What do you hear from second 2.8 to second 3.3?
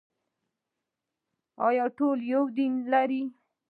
لري؟